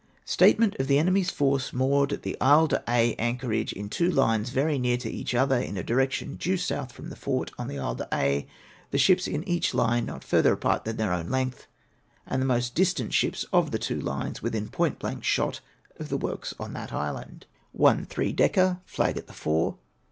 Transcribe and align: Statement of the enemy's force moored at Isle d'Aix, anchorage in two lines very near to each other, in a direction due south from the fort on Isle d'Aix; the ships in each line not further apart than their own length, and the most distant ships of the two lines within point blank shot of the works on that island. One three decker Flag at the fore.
Statement 0.25 0.75
of 0.79 0.87
the 0.87 0.97
enemy's 0.97 1.29
force 1.29 1.71
moored 1.71 2.11
at 2.11 2.25
Isle 2.41 2.65
d'Aix, 2.65 3.13
anchorage 3.19 3.71
in 3.71 3.87
two 3.87 4.09
lines 4.09 4.49
very 4.49 4.79
near 4.79 4.97
to 4.97 5.07
each 5.11 5.35
other, 5.35 5.57
in 5.59 5.77
a 5.77 5.83
direction 5.83 6.37
due 6.37 6.57
south 6.57 6.91
from 6.91 7.09
the 7.09 7.15
fort 7.15 7.51
on 7.59 7.69
Isle 7.69 7.93
d'Aix; 7.93 8.47
the 8.89 8.97
ships 8.97 9.27
in 9.27 9.47
each 9.47 9.75
line 9.75 10.07
not 10.07 10.23
further 10.23 10.53
apart 10.53 10.85
than 10.85 10.97
their 10.97 11.13
own 11.13 11.29
length, 11.29 11.67
and 12.25 12.41
the 12.41 12.47
most 12.47 12.73
distant 12.73 13.13
ships 13.13 13.45
of 13.53 13.69
the 13.69 13.77
two 13.77 13.99
lines 14.01 14.41
within 14.41 14.69
point 14.69 14.97
blank 14.97 15.23
shot 15.23 15.59
of 15.99 16.09
the 16.09 16.17
works 16.17 16.55
on 16.59 16.73
that 16.73 16.91
island. 16.91 17.45
One 17.71 18.05
three 18.07 18.31
decker 18.33 18.79
Flag 18.87 19.17
at 19.17 19.27
the 19.27 19.33
fore. 19.33 19.77